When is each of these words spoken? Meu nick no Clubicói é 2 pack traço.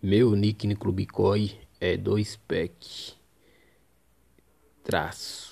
Meu 0.00 0.36
nick 0.36 0.64
no 0.64 0.76
Clubicói 0.76 1.58
é 1.80 1.96
2 1.96 2.36
pack 2.46 3.14
traço. 4.84 5.47